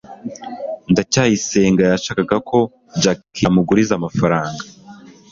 [0.91, 2.59] ndacyayisenga yashakaga ko
[3.03, 4.63] jaki amuguriza amafaranga